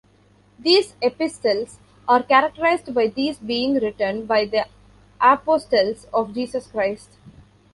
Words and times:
These 0.57 0.95
epistles 0.99 1.77
are 2.07 2.23
characterized 2.23 2.91
by 2.95 3.05
these 3.09 3.37
being 3.37 3.75
written 3.75 4.25
by 4.25 4.45
the 4.45 4.65
apostles 5.19 6.07
of 6.11 6.33
Jesus 6.33 6.65
Christ. 6.65 7.17